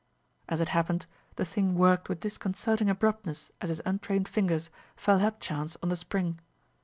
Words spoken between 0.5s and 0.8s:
it